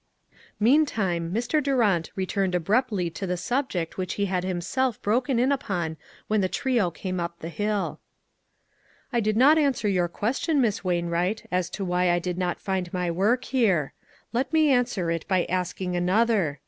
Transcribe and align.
Meantime, 0.59 1.31
Mr. 1.31 1.61
Durant 1.61 2.09
returned 2.15 2.55
abruptly 2.55 3.11
to 3.11 3.27
the 3.27 3.37
subject 3.37 3.99
which 3.99 4.15
he 4.15 4.25
had 4.25 4.43
himself 4.43 4.99
broken 5.03 5.37
in 5.37 5.51
upon 5.51 5.95
when 6.27 6.41
the 6.41 6.49
trio 6.49 6.89
came 6.89 7.19
up 7.19 7.37
the 7.37 7.49
hill." 7.49 7.99
I 9.13 9.19
did 9.19 9.37
not 9.37 9.59
answer 9.59 9.87
your 9.87 10.07
question, 10.07 10.59
Miss 10.59 10.83
Wain 10.83 11.05
wright, 11.09 11.47
as 11.51 11.69
to 11.77 11.85
why 11.85 12.09
I 12.09 12.17
did 12.17 12.39
not 12.39 12.59
find 12.59 12.91
my 12.91 13.11
work 13.11 13.43
here. 13.45 13.93
Let 14.33 14.51
me 14.51 14.71
answer 14.71 15.11
it 15.11 15.23
by 15.27 15.45
asking 15.45 15.95
another. 15.95 16.57